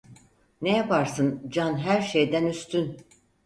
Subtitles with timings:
[0.61, 2.97] Ne yaparsın, can her şeyden üstün.